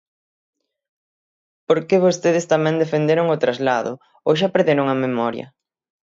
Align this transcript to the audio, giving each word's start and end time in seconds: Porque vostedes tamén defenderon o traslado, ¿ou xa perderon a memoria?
Porque 1.67 2.03
vostedes 2.05 2.49
tamén 2.53 2.75
defenderon 2.83 3.27
o 3.35 3.37
traslado, 3.43 3.91
¿ou 4.27 4.33
xa 4.39 4.53
perderon 4.55 4.87
a 4.89 4.95
memoria? 5.05 5.45